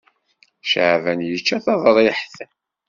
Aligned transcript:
Caɛban 0.69 1.19
yečča 1.27 1.57
taḍriḥt. 1.65 2.35